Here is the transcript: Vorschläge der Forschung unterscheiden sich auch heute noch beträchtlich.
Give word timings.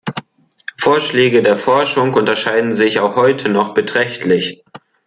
Vorschläge 0.79 1.43
der 1.43 1.55
Forschung 1.55 2.15
unterscheiden 2.15 2.73
sich 2.73 2.99
auch 3.01 3.15
heute 3.17 3.49
noch 3.49 3.75
beträchtlich. 3.75 4.63